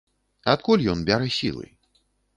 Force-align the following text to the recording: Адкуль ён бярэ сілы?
Адкуль 0.53 0.87
ён 0.93 1.05
бярэ 1.11 1.29
сілы? 1.37 1.65